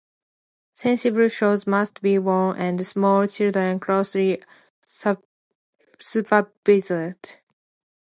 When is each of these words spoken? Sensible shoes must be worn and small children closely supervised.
Sensible 0.73 1.27
shoes 1.27 1.67
must 1.67 2.01
be 2.01 2.17
worn 2.17 2.57
and 2.57 2.83
small 2.83 3.27
children 3.27 3.79
closely 3.79 4.41
supervised. 5.95 7.37